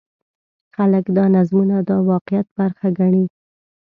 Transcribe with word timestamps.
خلک 0.75 1.05
دا 1.17 1.25
نظمونه 1.35 1.77
د 1.89 1.91
واقعیت 2.09 2.47
برخه 2.57 2.87
ګڼي. 2.97 3.25